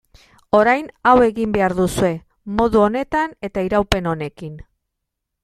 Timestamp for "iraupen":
3.69-4.11